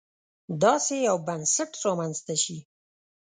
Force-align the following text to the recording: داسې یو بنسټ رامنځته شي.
داسې 0.63 0.95
یو 1.07 1.17
بنسټ 1.27 1.71
رامنځته 1.85 2.35
شي. 2.43 2.57